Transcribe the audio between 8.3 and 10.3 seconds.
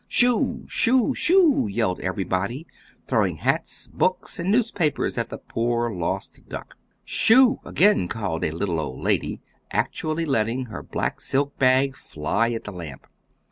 a little old lady, actually